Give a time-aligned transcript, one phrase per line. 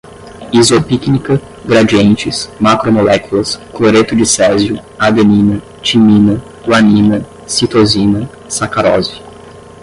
[0.51, 9.21] isopícnica, gradientes, macromoléculas, cloreto de césio, adenina, timina, guanina, citosina, sacarose